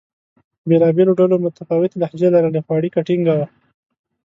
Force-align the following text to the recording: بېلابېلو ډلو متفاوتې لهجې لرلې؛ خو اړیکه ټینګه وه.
بېلابېلو 0.69 1.17
ډلو 1.19 1.35
متفاوتې 1.45 1.95
لهجې 2.01 2.27
لرلې؛ 2.35 2.61
خو 2.65 2.71
اړیکه 2.79 2.99
ټینګه 3.07 3.33
وه. 3.37 3.47